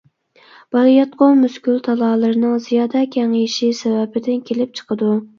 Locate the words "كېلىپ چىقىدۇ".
4.49-5.11